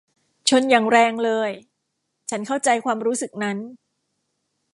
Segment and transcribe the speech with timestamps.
[0.49, 1.51] ชนอย่างแรงเลย
[2.29, 3.57] ฉันเข้าใจความรู้สึกนั้น